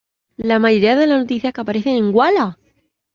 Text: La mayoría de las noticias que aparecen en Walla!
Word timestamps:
La 0.37 0.57
mayoría 0.57 0.95
de 0.95 1.05
las 1.05 1.19
noticias 1.19 1.53
que 1.53 1.61
aparecen 1.61 1.95
en 1.95 2.11
Walla! 2.15 2.57